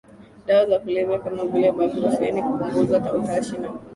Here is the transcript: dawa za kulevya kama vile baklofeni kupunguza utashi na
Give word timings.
dawa 0.45 0.65
za 0.67 0.79
kulevya 0.79 1.19
kama 1.19 1.45
vile 1.45 1.71
baklofeni 1.71 2.41
kupunguza 2.43 2.97
utashi 3.13 3.57
na 3.57 3.69